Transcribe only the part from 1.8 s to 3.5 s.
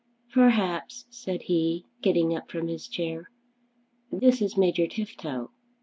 getting up from his chair,